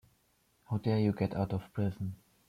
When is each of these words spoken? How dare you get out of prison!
How 0.67 0.79
dare 0.79 0.97
you 0.99 1.13
get 1.13 1.35
out 1.35 1.53
of 1.53 1.71
prison! 1.73 2.15